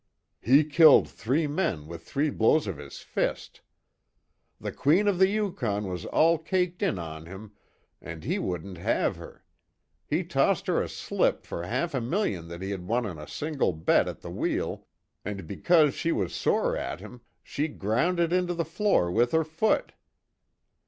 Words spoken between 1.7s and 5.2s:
with three blows of his fist." "The Queen of